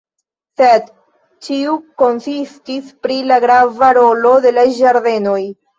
[0.61, 0.87] Sed
[1.49, 5.43] ĉiu konsentis pri la grava rolo de la ĝardenoj.